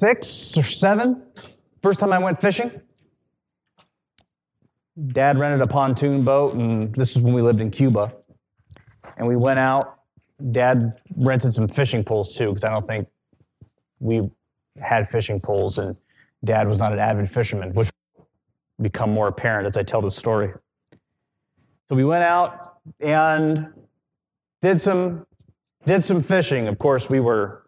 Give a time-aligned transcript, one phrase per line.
[0.00, 1.22] Six or seven,
[1.82, 2.70] first time I went fishing.
[5.08, 8.10] Dad rented a pontoon boat, and this is when we lived in Cuba.
[9.18, 9.98] And we went out.
[10.52, 13.08] Dad rented some fishing poles too, because I don't think
[13.98, 14.30] we
[14.80, 15.94] had fishing poles, and
[16.44, 17.90] Dad was not an avid fisherman, which
[18.80, 20.50] become more apparent as I tell the story.
[21.90, 23.68] So we went out and
[24.62, 25.26] did some
[25.84, 26.68] did some fishing.
[26.68, 27.66] Of course, we were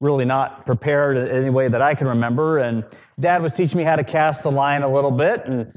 [0.00, 2.58] really not prepared in any way that I can remember.
[2.58, 2.84] And
[3.18, 5.72] Dad was teaching me how to cast the line a little bit, and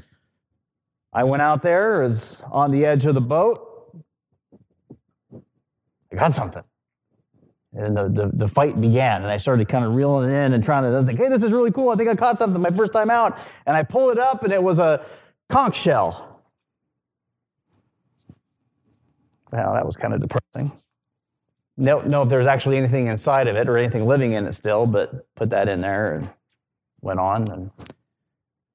[1.11, 3.69] I went out there, was on the edge of the boat.
[6.11, 6.63] I got something.
[7.75, 10.63] And the, the, the fight began, and I started kind of reeling it in and
[10.63, 11.89] trying to, I was like, hey, this is really cool.
[11.89, 13.39] I think I caught something my first time out.
[13.65, 15.05] And I pull it up, and it was a
[15.49, 16.41] conch shell.
[19.51, 20.71] Well, that was kind of depressing.
[21.81, 24.85] Don't know if there's actually anything inside of it or anything living in it still,
[24.85, 26.29] but put that in there and
[27.01, 27.49] went on.
[27.49, 27.71] And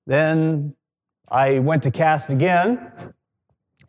[0.06, 0.74] then
[1.28, 2.92] I went to cast again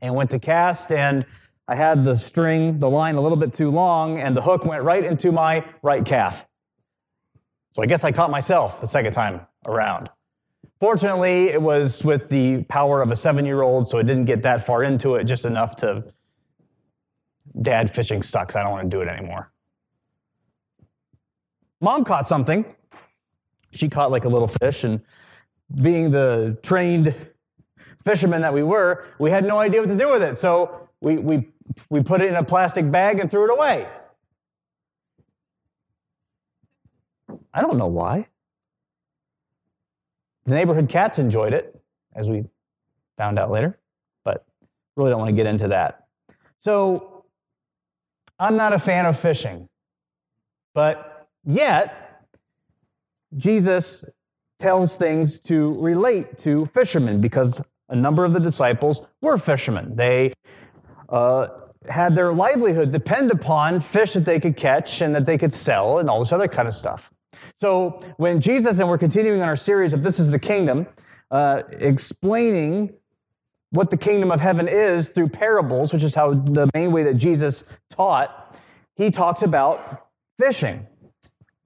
[0.01, 1.25] and went to cast, and
[1.67, 4.83] I had the string, the line a little bit too long, and the hook went
[4.83, 6.45] right into my right calf.
[7.71, 10.09] So I guess I caught myself the second time around.
[10.79, 14.43] Fortunately, it was with the power of a seven year old, so it didn't get
[14.43, 16.03] that far into it, just enough to.
[17.61, 18.55] Dad, fishing sucks.
[18.55, 19.51] I don't want to do it anymore.
[21.81, 22.65] Mom caught something.
[23.71, 25.01] She caught like a little fish, and
[25.81, 27.15] being the trained
[28.03, 30.37] fishermen that we were, we had no idea what to do with it.
[30.37, 31.49] So we, we,
[31.89, 33.87] we put it in a plastic bag and threw it away.
[37.53, 38.27] I don't know why.
[40.45, 41.79] The neighborhood cats enjoyed it,
[42.15, 42.45] as we
[43.17, 43.77] found out later,
[44.23, 44.45] but
[44.95, 46.07] really don't want to get into that.
[46.59, 47.18] So
[48.39, 49.67] I'm not a fan of fishing,
[50.73, 52.23] but yet
[53.37, 54.05] Jesus
[54.59, 59.95] tells things to relate to fishermen because a number of the disciples were fishermen.
[59.95, 60.33] They
[61.09, 61.47] uh,
[61.87, 65.99] had their livelihood depend upon fish that they could catch and that they could sell
[65.99, 67.11] and all this other kind of stuff.
[67.55, 70.87] So when Jesus, and we're continuing on our series of This is the Kingdom,
[71.31, 72.93] uh, explaining
[73.71, 77.15] what the kingdom of heaven is through parables, which is how the main way that
[77.15, 78.57] Jesus taught,
[78.95, 80.07] he talks about
[80.39, 80.85] fishing.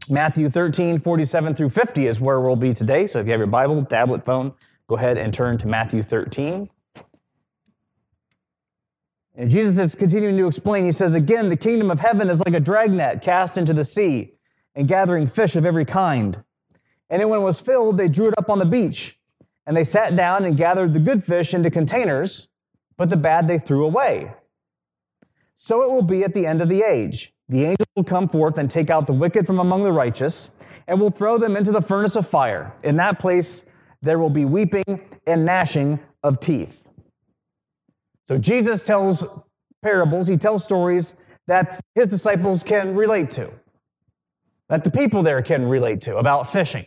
[0.10, 3.08] Matthew 13, 47 through 50 is where we'll be today.
[3.08, 4.54] So if you have your Bible, tablet, phone,
[4.88, 6.70] go ahead and turn to Matthew 13.
[9.36, 10.86] And Jesus is continuing to explain.
[10.86, 14.34] He says, Again, the kingdom of heaven is like a dragnet cast into the sea
[14.76, 16.44] and gathering fish of every kind.
[17.10, 19.18] And then when it was filled, they drew it up on the beach.
[19.66, 22.50] And they sat down and gathered the good fish into containers,
[22.98, 24.34] but the bad they threw away.
[25.58, 27.34] So it will be at the end of the age.
[27.50, 30.50] The angel will come forth and take out the wicked from among the righteous,
[30.88, 32.74] and will throw them into the furnace of fire.
[32.84, 33.64] In that place
[34.02, 34.84] there will be weeping
[35.26, 36.90] and gnashing of teeth.
[38.26, 39.26] So Jesus tells
[39.82, 41.14] parables, he tells stories
[41.48, 43.50] that his disciples can relate to,
[44.70, 46.86] that the people there can relate to about fishing.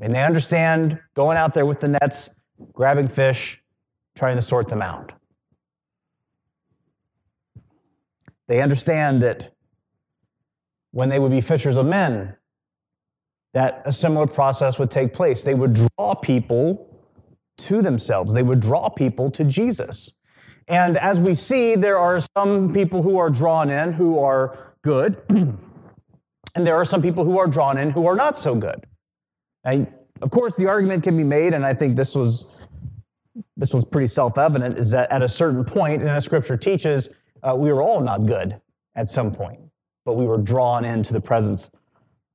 [0.00, 2.30] And they understand going out there with the nets,
[2.72, 3.60] grabbing fish,
[4.16, 5.12] trying to sort them out.
[8.46, 9.52] They understand that
[10.92, 12.34] when they would be fishers of men,
[13.54, 15.42] that a similar process would take place.
[15.42, 16.84] They would draw people
[17.58, 20.14] to themselves, they would draw people to Jesus.
[20.68, 25.20] And as we see, there are some people who are drawn in who are good,
[25.28, 25.58] and
[26.54, 28.86] there are some people who are drawn in who are not so good.
[30.22, 32.46] Of course, the argument can be made, and I think this was
[33.56, 37.08] this was pretty self-evident, is that at a certain point, and as Scripture teaches,
[37.42, 38.60] uh, we were all not good
[38.96, 39.60] at some point,
[40.04, 41.70] but we were drawn into the presence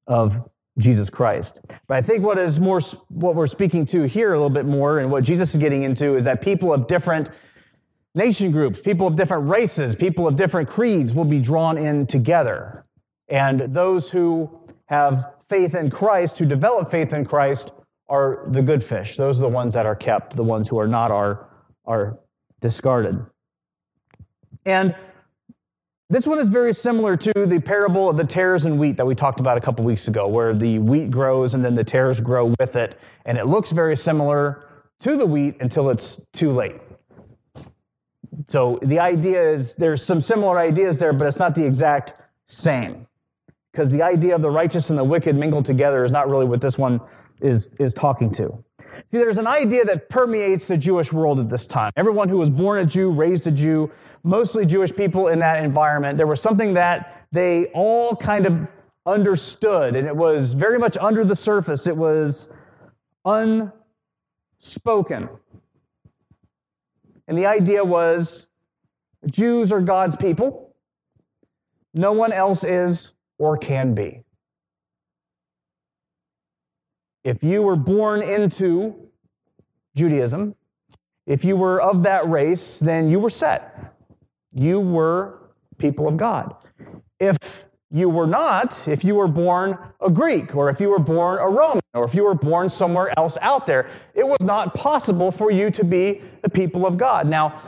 [0.08, 1.60] of Jesus Christ.
[1.88, 5.00] But I think what is more what we're speaking to here a little bit more,
[5.00, 7.30] and what Jesus is getting into, is that people of different
[8.16, 12.86] nation groups, people of different races, people of different creeds will be drawn in together.
[13.28, 14.50] And those who
[14.86, 17.74] have faith in Christ, who develop faith in Christ,
[18.10, 19.18] are the good fish.
[19.18, 20.36] Those are the ones that are kept.
[20.36, 21.48] The ones who are not are,
[21.86, 22.18] are
[22.60, 23.24] discarded.
[24.66, 24.96] And
[26.10, 29.14] this one is very similar to the parable of the tares and wheat that we
[29.14, 32.56] talked about a couple weeks ago, where the wheat grows and then the tares grow
[32.60, 33.00] with it.
[33.26, 34.66] And it looks very similar
[35.02, 36.82] to the wheat until it's too late.
[38.48, 42.14] So the idea is there's some similar ideas there, but it's not the exact
[42.48, 43.06] same.
[43.74, 46.62] Because the idea of the righteous and the wicked mingled together is not really what
[46.62, 47.02] this one
[47.42, 48.64] is, is talking to.
[49.08, 51.92] See, there's an idea that permeates the Jewish world at this time.
[51.96, 53.90] Everyone who was born a Jew, raised a Jew,
[54.24, 58.68] mostly Jewish people in that environment, there was something that they all kind of
[59.08, 61.88] understood, and it was very much under the surface.
[61.88, 62.50] It was
[63.26, 65.30] unspoken.
[67.28, 68.46] And the idea was
[69.26, 70.76] Jews are God's people.
[71.96, 74.22] No one else is or can be.
[77.26, 78.96] If you were born into
[79.98, 80.56] Judaism,
[81.28, 83.96] if you were of that race, then you were set.
[84.54, 86.56] You were people of God.
[87.20, 87.38] If
[87.92, 91.50] you were not, if you were born a Greek, or if you were born a
[91.50, 95.52] Roman, or if you were born somewhere else out there, it was not possible for
[95.52, 97.28] you to be the people of God.
[97.28, 97.62] Now,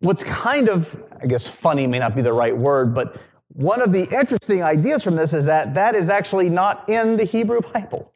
[0.00, 3.20] what's kind of, I guess funny may not be the right word, but
[3.58, 7.24] one of the interesting ideas from this is that that is actually not in the
[7.24, 8.12] Hebrew Bible.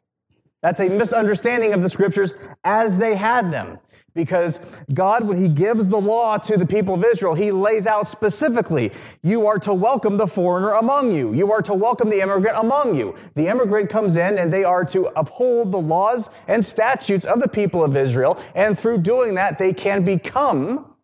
[0.61, 3.77] That's a misunderstanding of the scriptures as they had them.
[4.13, 4.61] Because
[4.93, 8.93] God, when He gives the law to the people of Israel, He lays out specifically
[9.21, 11.33] you are to welcome the foreigner among you.
[11.33, 13.13] You are to welcome the immigrant among you.
[13.35, 17.49] The immigrant comes in and they are to uphold the laws and statutes of the
[17.49, 18.41] people of Israel.
[18.55, 20.95] And through doing that, they can become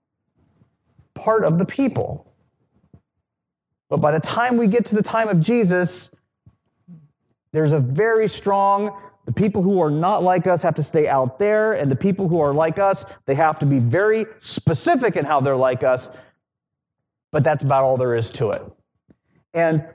[1.14, 2.29] part of the people.
[3.90, 6.12] But by the time we get to the time of Jesus,
[7.52, 8.96] there's a very strong
[9.30, 12.28] the people who are not like us have to stay out there, and the people
[12.28, 16.10] who are like us, they have to be very specific in how they're like us,
[17.32, 18.64] but that's about all there is to it.
[19.54, 19.86] And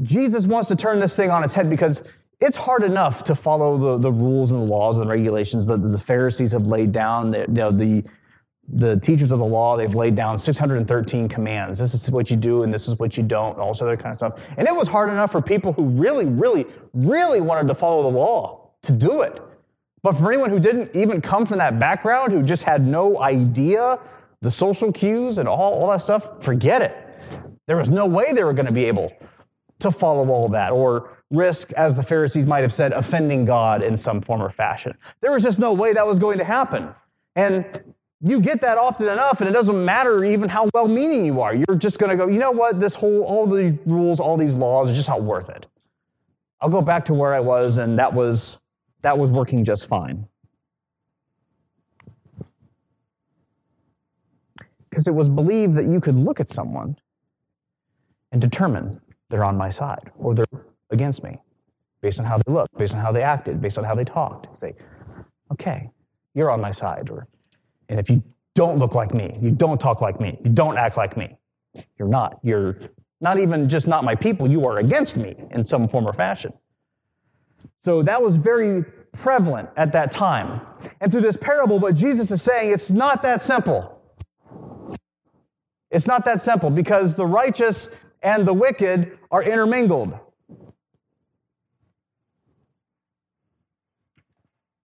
[0.00, 2.10] Jesus wants to turn this thing on its head because
[2.40, 5.98] it's hard enough to follow the, the rules and the laws and regulations that the
[5.98, 7.30] Pharisees have laid down.
[7.30, 8.04] The, you know, the,
[8.68, 11.78] the teachers of the law, they've laid down 613 commands.
[11.78, 14.10] This is what you do and this is what you don't, all this other kind
[14.10, 14.48] of stuff.
[14.56, 18.16] And it was hard enough for people who really, really, really wanted to follow the
[18.16, 19.40] law to do it.
[20.02, 23.98] But for anyone who didn't even come from that background, who just had no idea
[24.42, 26.96] the social cues and all, all that stuff, forget it.
[27.66, 29.12] There was no way they were going to be able
[29.78, 33.96] to follow all that or risk, as the Pharisees might have said, offending God in
[33.96, 34.96] some form or fashion.
[35.20, 36.94] There was just no way that was going to happen.
[37.36, 37.64] And
[38.26, 41.54] you get that often enough, and it doesn't matter even how well meaning you are.
[41.54, 42.80] You're just going to go, you know what?
[42.80, 45.66] This whole, all the rules, all these laws are just not worth it.
[46.62, 48.56] I'll go back to where I was, and that was,
[49.02, 50.26] that was working just fine.
[54.88, 56.96] Because it was believed that you could look at someone
[58.32, 58.98] and determine
[59.28, 60.46] they're on my side or they're
[60.90, 61.36] against me
[62.00, 64.56] based on how they looked, based on how they acted, based on how they talked.
[64.56, 64.74] Say,
[65.52, 65.90] okay,
[66.34, 67.26] you're on my side, or
[67.94, 68.20] and if you
[68.56, 71.38] don't look like me, you don't talk like me, you don't act like me,
[71.96, 72.40] you're not.
[72.42, 72.76] You're
[73.20, 76.52] not even just not my people, you are against me in some form or fashion.
[77.80, 78.82] So that was very
[79.12, 80.60] prevalent at that time.
[81.00, 84.02] And through this parable, what Jesus is saying, it's not that simple.
[85.92, 87.90] It's not that simple because the righteous
[88.22, 90.18] and the wicked are intermingled.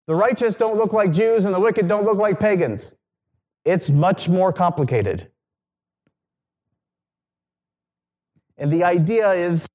[0.05, 2.95] The righteous don't look like Jews and the wicked don't look like pagans.
[3.65, 5.29] It's much more complicated.
[8.57, 9.67] And the idea is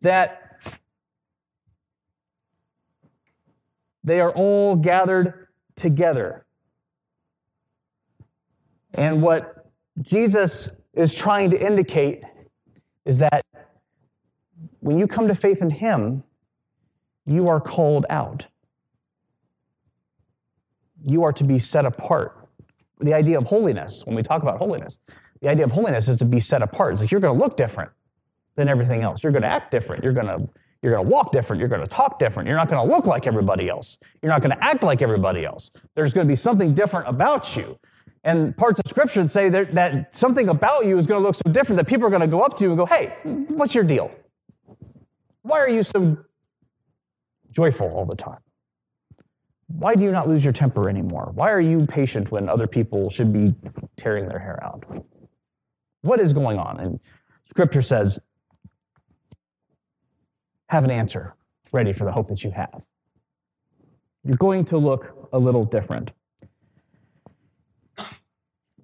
[0.00, 0.58] that
[4.04, 6.44] they are all gathered together.
[8.94, 9.70] And what
[10.00, 12.24] Jesus is trying to indicate
[13.04, 13.44] is that
[14.80, 16.24] when you come to faith in Him,
[17.24, 18.46] you are called out.
[21.04, 22.48] You are to be set apart.
[23.00, 24.98] The idea of holiness, when we talk about holiness,
[25.40, 26.92] the idea of holiness is to be set apart.
[26.92, 27.90] It's like you're going to look different
[28.54, 29.22] than everything else.
[29.22, 30.04] You're going to act different.
[30.04, 30.48] You're going to
[30.82, 31.60] you're going to walk different.
[31.60, 32.48] You're going to talk different.
[32.48, 33.98] You're not going to look like everybody else.
[34.20, 35.70] You're not going to act like everybody else.
[35.94, 37.78] There's going to be something different about you.
[38.24, 41.50] And parts of scripture say that, that something about you is going to look so
[41.52, 43.84] different that people are going to go up to you and go, Hey, what's your
[43.84, 44.10] deal?
[45.42, 46.16] Why are you so
[47.50, 48.38] joyful all the time?
[49.74, 51.30] Why do you not lose your temper anymore?
[51.34, 53.54] Why are you patient when other people should be
[53.96, 54.84] tearing their hair out?
[56.02, 56.80] What is going on?
[56.80, 57.00] And
[57.46, 58.18] scripture says,
[60.68, 61.34] have an answer
[61.72, 62.84] ready for the hope that you have.
[64.24, 66.12] You're going to look a little different.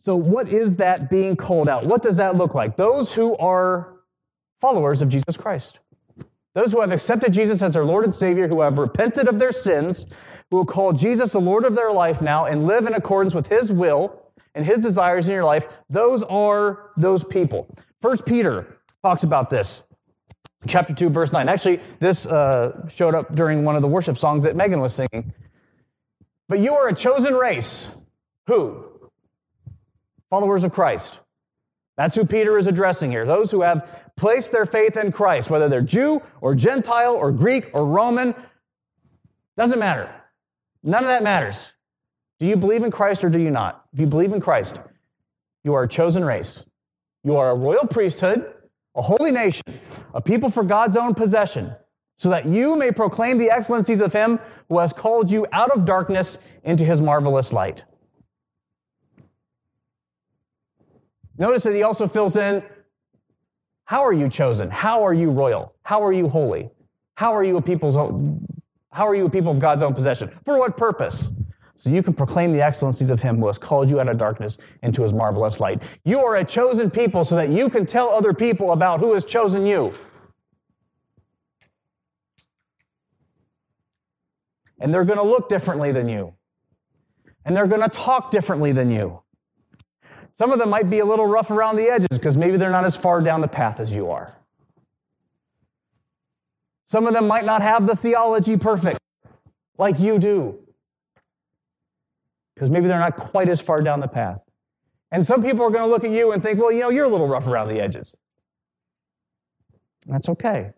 [0.05, 1.85] So, what is that being called out?
[1.85, 2.77] What does that look like?
[2.77, 3.97] Those who are
[4.61, 5.81] followers of Jesus Christ.
[6.59, 9.53] Those who have accepted Jesus as their Lord and Savior, who have repented of their
[9.53, 10.07] sins,
[10.51, 13.47] who will call Jesus the Lord of their life now and live in accordance with
[13.47, 17.73] His will and His desires in your life, those are those people.
[18.03, 19.85] First Peter talks about this.
[20.67, 21.49] Chapter 2, verse 9.
[21.49, 25.33] Actually, this uh, showed up during one of the worship songs that Megan was singing.
[26.49, 27.93] But you are a chosen race.
[28.49, 28.85] Who?
[30.29, 31.21] Followers of Christ.
[31.99, 33.27] That's who Peter is addressing here.
[33.27, 37.71] Those who have placed their faith in Christ, whether they're Jew or Gentile or Greek
[37.75, 38.37] or Roman,
[39.57, 40.09] doesn't matter.
[40.85, 41.73] None of that matters.
[42.39, 43.85] Do you believe in Christ or do you not?
[43.93, 44.79] If you believe in Christ,
[45.65, 46.65] you are a chosen race.
[47.25, 48.55] You are a royal priesthood,
[48.95, 49.65] a holy nation,
[50.15, 51.75] a people for God's own possession,
[52.17, 54.39] so that you may proclaim the excellencies of Him
[54.69, 57.83] who has called you out of darkness into His marvelous light.
[61.39, 62.63] Notice that he also fills in
[63.85, 64.69] how are you chosen?
[64.69, 65.75] How are you royal?
[65.83, 66.69] How are you holy?
[67.15, 68.47] How are you a people's own,
[68.93, 70.31] how are you a people of God's own possession?
[70.45, 71.33] For what purpose?
[71.75, 74.59] So you can proclaim the excellencies of him who has called you out of darkness
[74.83, 75.85] into his marvelous light.
[76.05, 79.25] You are a chosen people so that you can tell other people about who has
[79.25, 79.95] chosen you.
[84.81, 86.35] And they're going to look differently than you.
[87.45, 89.23] And they're going to talk differently than you.
[90.39, 92.85] Some of them might be a little rough around the edges because maybe they're not
[92.85, 94.33] as far down the path as you are.
[96.87, 99.01] Some of them might not have the theology perfect
[99.79, 100.59] like you do
[102.55, 104.41] because maybe they're not quite as far down the path.
[105.11, 107.07] And some people are going to look at you and think, well, you know, you're
[107.07, 108.17] a little rough around the edges.
[110.07, 110.71] That's okay.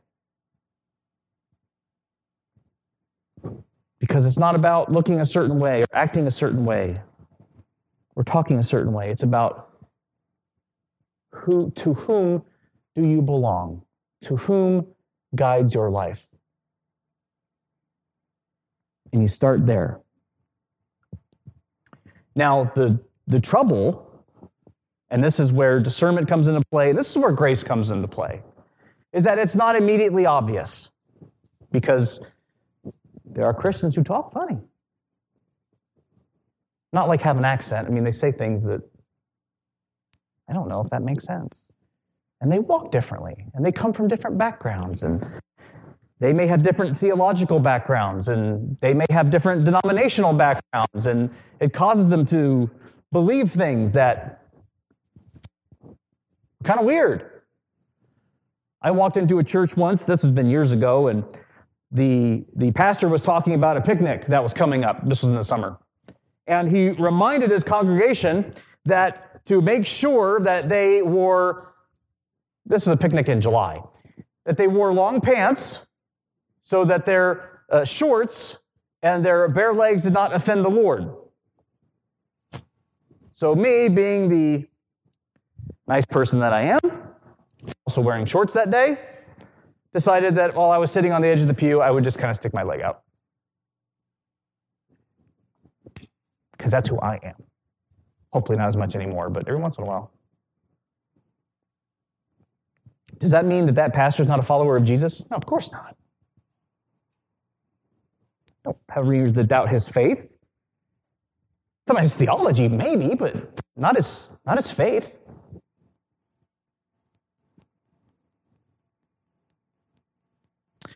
[3.98, 7.00] Because it's not about looking a certain way or acting a certain way
[8.14, 9.10] we're talking a certain way.
[9.10, 9.70] It's about
[11.32, 12.42] who, to whom
[12.94, 13.82] do you belong?
[14.22, 14.86] To whom
[15.34, 16.26] guides your life?
[19.12, 20.00] And you start there.
[22.34, 24.24] Now, the, the trouble,
[25.10, 28.42] and this is where discernment comes into play, this is where grace comes into play,
[29.12, 30.90] is that it's not immediately obvious
[31.72, 32.20] because
[33.24, 34.58] there are Christians who talk funny.
[36.92, 37.86] Not like have an accent.
[37.86, 38.82] I mean, they say things that
[40.50, 41.70] I don't know if that makes sense.
[42.40, 45.24] And they walk differently, and they come from different backgrounds, and
[46.18, 51.30] they may have different theological backgrounds, and they may have different denominational backgrounds, and
[51.60, 52.68] it causes them to
[53.12, 54.42] believe things that
[56.64, 57.42] kind of weird.
[58.82, 61.24] I walked into a church once, this has been years ago, and
[61.92, 65.06] the, the pastor was talking about a picnic that was coming up.
[65.06, 65.78] This was in the summer
[66.50, 68.50] and he reminded his congregation
[68.84, 71.74] that to make sure that they wore,
[72.66, 73.80] this is a picnic in July,
[74.44, 75.86] that they wore long pants
[76.62, 78.58] so that their uh, shorts
[79.02, 81.08] and their bare legs did not offend the Lord.
[83.34, 84.66] So, me being the
[85.86, 86.80] nice person that I am,
[87.86, 88.98] also wearing shorts that day,
[89.94, 92.18] decided that while I was sitting on the edge of the pew, I would just
[92.18, 93.02] kind of stick my leg out.
[96.60, 97.42] Because that's who I am.
[98.34, 100.12] Hopefully, not as much anymore, but every once in a while.
[103.18, 105.22] Does that mean that that pastor is not a follower of Jesus?
[105.30, 105.96] No, of course not.
[108.62, 110.28] Don't have reasons to doubt his faith.
[111.88, 115.16] Some of his theology, maybe, but not his, not his faith.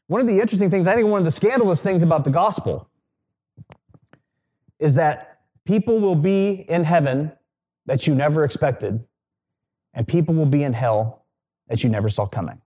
[0.09, 2.91] One of the interesting things, I think one of the scandalous things about the gospel
[4.79, 5.34] is that
[5.65, 7.33] People will be in heaven
[7.87, 9.03] that you never expected,
[9.95, 11.27] and people will be in hell
[11.69, 12.61] that you never saw coming.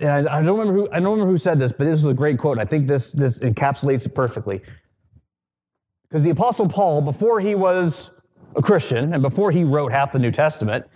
[0.00, 2.06] And I, I don't remember who I don't remember who said this, but this was
[2.06, 2.58] a great quote.
[2.58, 4.62] I think this this encapsulates it perfectly.
[6.08, 8.10] Because the Apostle Paul, before he was
[8.56, 10.86] a Christian and before he wrote half the New Testament,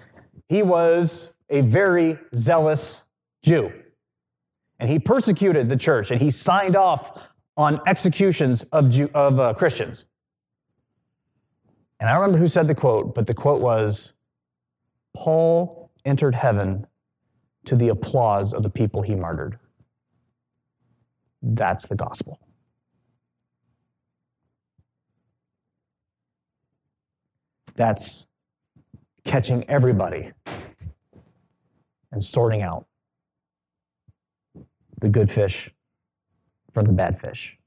[0.48, 3.02] he was a very zealous
[3.42, 3.72] Jew.
[4.78, 9.54] And he persecuted the church and he signed off on executions of, Jew, of uh,
[9.54, 10.04] Christians.
[12.00, 14.12] And I don't remember who said the quote, but the quote was
[15.16, 16.86] Paul entered heaven
[17.64, 19.58] to the applause of the people he martyred.
[21.42, 22.40] That's the gospel.
[27.74, 28.26] That's
[29.24, 30.32] catching everybody
[32.10, 32.86] and sorting out
[35.00, 35.70] the good fish
[36.72, 37.58] from the bad fish.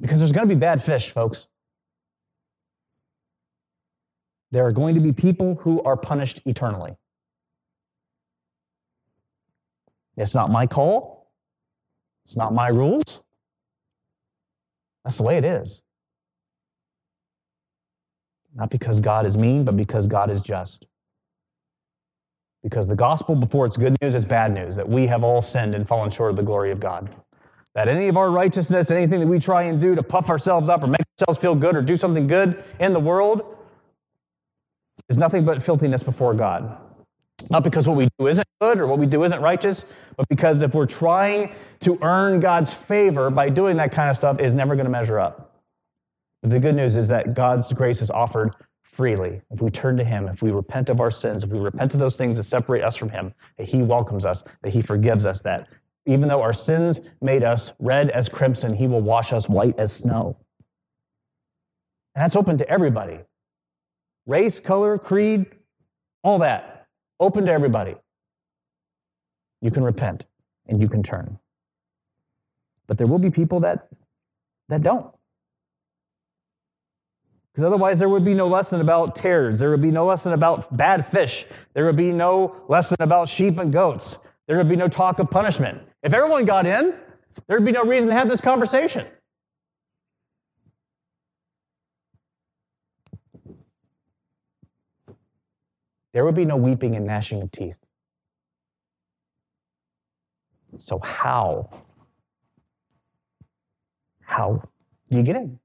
[0.00, 1.48] Because there's going to be bad fish, folks.
[4.50, 6.96] There are going to be people who are punished eternally.
[10.16, 11.30] It's not my call.
[12.24, 13.22] It's not my rules.
[15.04, 15.82] That's the way it is.
[18.54, 20.86] Not because God is mean, but because God is just.
[22.62, 25.74] Because the gospel, before it's good news, it's bad news that we have all sinned
[25.74, 27.08] and fallen short of the glory of God.
[27.74, 30.82] That any of our righteousness, anything that we try and do to puff ourselves up
[30.82, 33.49] or make ourselves feel good or do something good in the world,
[35.10, 36.78] is nothing but filthiness before God.
[37.50, 39.84] Not because what we do isn't good or what we do isn't righteous,
[40.16, 44.38] but because if we're trying to earn God's favor by doing that kind of stuff,
[44.40, 45.56] is never going to measure up.
[46.42, 49.40] But the good news is that God's grace is offered freely.
[49.50, 52.00] If we turn to Him, if we repent of our sins, if we repent of
[52.00, 55.42] those things that separate us from Him, that He welcomes us, that He forgives us,
[55.42, 55.68] that
[56.06, 59.92] even though our sins made us red as crimson, He will wash us white as
[59.92, 60.36] snow.
[62.14, 63.20] And that's open to everybody
[64.26, 65.46] race, color, creed,
[66.22, 66.86] all that.
[67.18, 67.94] Open to everybody.
[69.60, 70.24] You can repent
[70.66, 71.38] and you can turn.
[72.86, 73.88] But there will be people that,
[74.68, 75.14] that don't.
[77.52, 79.58] Because otherwise, there would be no lesson about tares.
[79.58, 81.46] There would be no lesson about bad fish.
[81.74, 84.18] There would be no lesson about sheep and goats.
[84.46, 85.80] There would be no talk of punishment.
[86.02, 86.94] If everyone got in,
[87.48, 89.06] there'd be no reason to have this conversation.
[96.12, 97.78] There would be no weeping and gnashing of teeth.
[100.78, 101.68] So, how?
[104.22, 104.62] How
[105.10, 105.58] do you get in?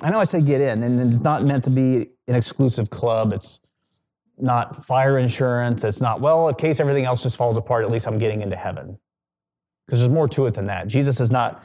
[0.00, 3.32] I know I say get in, and it's not meant to be an exclusive club.
[3.32, 3.60] It's
[4.38, 5.84] not fire insurance.
[5.84, 8.56] It's not, well, in case everything else just falls apart, at least I'm getting into
[8.56, 8.98] heaven.
[9.86, 10.88] Because there's more to it than that.
[10.88, 11.64] Jesus is not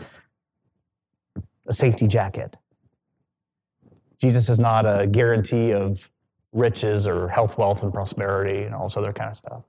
[1.68, 2.56] a safety jacket.
[4.20, 6.10] Jesus is not a guarantee of
[6.52, 9.64] riches or health, wealth, and prosperity and all this other kind of stuff.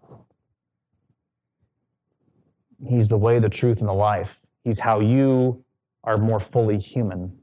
[2.86, 4.40] He's the way, the truth, and the life.
[4.64, 5.62] He's how you
[6.04, 7.36] are more fully human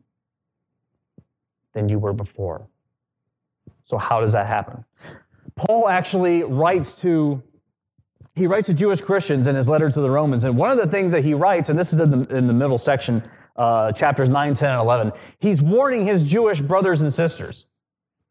[1.74, 2.68] than you were before.
[3.86, 4.84] So, how does that happen?
[5.56, 7.42] Paul actually writes to
[8.38, 10.88] he writes to Jewish Christians in his letter to the Romans, and one of the
[10.88, 14.30] things that he writes, and this is in the, in the middle section, uh, chapters
[14.30, 17.66] 9, 10, and 11, he's warning his Jewish brothers and sisters.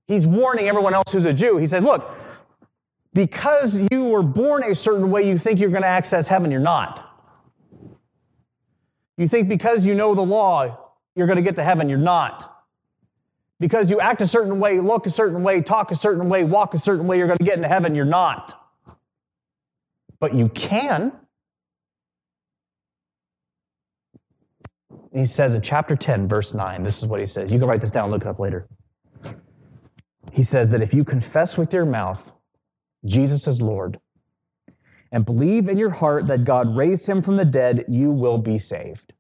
[0.06, 1.56] He's warning everyone else who's a Jew.
[1.56, 2.10] He says, Look,
[3.12, 6.50] because you were born a certain way, you think you're going to access heaven.
[6.50, 7.02] You're not.
[9.16, 11.88] You think because you know the law, you're going to get to heaven.
[11.88, 12.52] You're not.
[13.58, 16.74] Because you act a certain way, look a certain way, talk a certain way, walk
[16.74, 17.94] a certain way, you're going to get into heaven.
[17.94, 18.52] You're not.
[20.20, 21.12] But you can.
[25.10, 27.50] He says in chapter 10, verse 9, this is what he says.
[27.50, 28.68] You can write this down, look it up later.
[30.36, 32.30] He says that if you confess with your mouth
[33.06, 33.98] Jesus is Lord
[35.10, 38.58] and believe in your heart that God raised him from the dead, you will be
[38.58, 39.14] saved.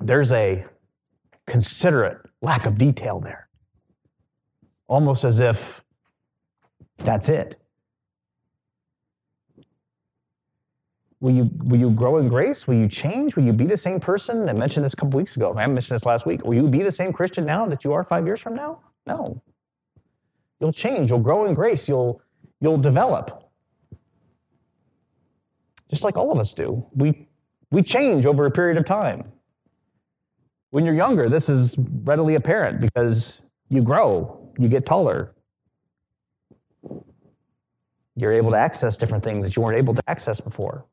[0.00, 0.64] There's a
[1.46, 3.48] considerate lack of detail there,
[4.88, 5.84] almost as if
[6.96, 7.54] that's it.
[11.20, 12.68] Will you, will you grow in grace?
[12.68, 13.34] Will you change?
[13.34, 14.48] Will you be the same person?
[14.48, 15.52] I mentioned this a couple weeks ago.
[15.56, 16.44] I mentioned this last week.
[16.44, 18.80] Will you be the same Christian now that you are five years from now?
[19.04, 19.42] No.
[20.60, 21.10] You'll change.
[21.10, 21.88] You'll grow in grace.
[21.88, 22.22] You'll,
[22.60, 23.50] you'll develop.
[25.90, 26.86] Just like all of us do.
[26.94, 27.26] We,
[27.72, 29.32] we change over a period of time.
[30.70, 35.34] When you're younger, this is readily apparent because you grow, you get taller.
[38.14, 40.84] You're able to access different things that you weren't able to access before.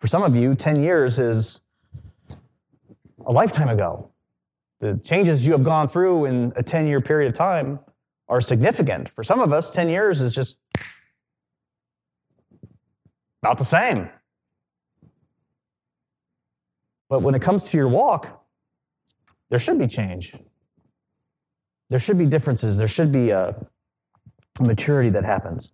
[0.00, 1.60] For some of you, 10 years is
[3.26, 4.10] a lifetime ago.
[4.80, 7.78] The changes you have gone through in a 10 year period of time
[8.28, 9.10] are significant.
[9.10, 10.56] For some of us, 10 years is just
[13.42, 14.08] about the same.
[17.10, 18.42] But when it comes to your walk,
[19.50, 20.32] there should be change.
[21.90, 22.78] There should be differences.
[22.78, 23.54] There should be a
[24.60, 25.72] maturity that happens.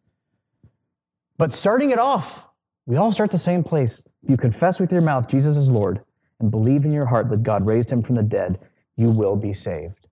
[1.36, 2.45] But starting it off,
[2.86, 4.06] we all start the same place.
[4.22, 6.00] You confess with your mouth Jesus is Lord
[6.40, 8.60] and believe in your heart that God raised him from the dead,
[8.96, 10.06] you will be saved.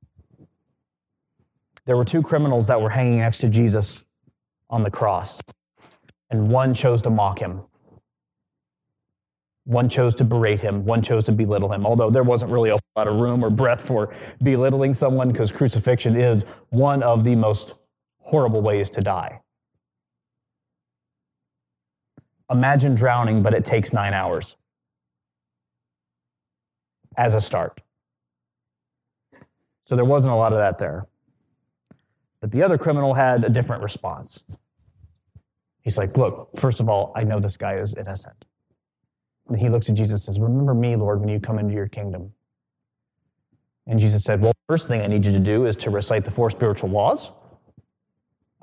[1.87, 4.05] There were two criminals that were hanging next to Jesus
[4.71, 5.41] on the cross,
[6.31, 7.61] and one chose to mock him.
[9.67, 12.79] One chose to berate him, one chose to belittle him, although there wasn't really a
[12.97, 17.75] lot of room or breath for belittling someone because crucifixion is one of the most
[18.19, 19.41] horrible ways to die.
[22.51, 24.57] Imagine drowning, but it takes nine hours
[27.17, 27.81] as a start.
[29.87, 31.07] So there wasn't a lot of that there.
[32.41, 34.45] But the other criminal had a different response.
[35.83, 38.45] He's like, Look, first of all, I know this guy is innocent.
[39.49, 41.89] And he looks at Jesus and says, Remember me, Lord, when you come into your
[41.89, 42.33] kingdom.
[43.87, 46.31] And Jesus said, Well, first thing I need you to do is to recite the
[46.31, 47.31] four spiritual laws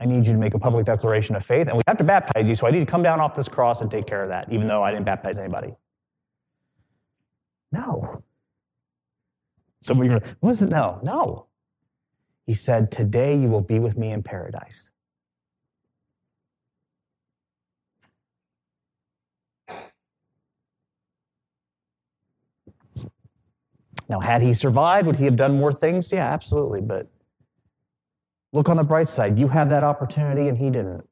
[0.02, 2.50] I need you to make a public declaration of faith, and we have to baptize
[2.50, 4.52] you, so I need to come down off this cross and take care of that,
[4.52, 5.76] even though I didn't baptize anybody.
[7.72, 8.24] No.
[9.80, 10.70] Some of you are, what is it?
[10.70, 11.46] No, no.
[12.48, 14.90] He said, Today you will be with me in paradise.
[24.10, 26.12] Now, had he survived, would he have done more things?
[26.12, 26.82] Yeah, absolutely.
[26.82, 27.08] But
[28.54, 29.38] look on the bright side.
[29.40, 31.08] You have that opportunity, and he didn't.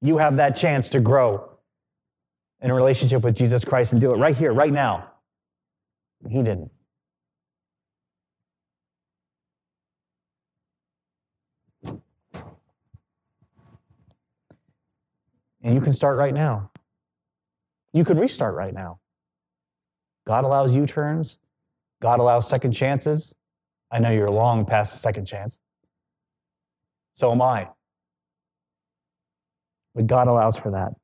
[0.00, 1.50] You have that chance to grow
[2.60, 5.10] in a relationship with Jesus Christ and do it right here, right now.
[6.28, 6.70] He didn't.
[15.62, 16.70] And you can start right now.
[17.94, 18.98] You can restart right now.
[20.26, 21.38] God allows U turns,
[22.00, 23.34] God allows second chances.
[23.94, 25.60] I know you're long past the second chance.
[27.14, 27.68] So am I.
[29.94, 30.94] But God allows for that.